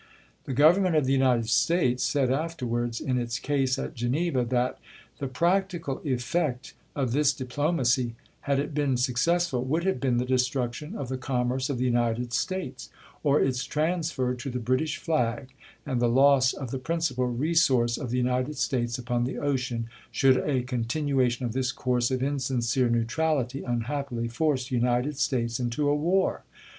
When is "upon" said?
18.97-19.25